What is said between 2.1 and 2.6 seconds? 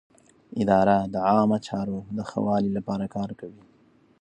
د ښه